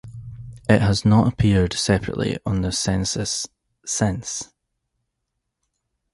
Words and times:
It 0.67 0.81
has 0.81 1.05
not 1.05 1.31
appeared 1.31 1.73
separately 1.73 2.35
on 2.43 2.63
the 2.63 2.71
census 2.71 3.47
since. 3.85 4.49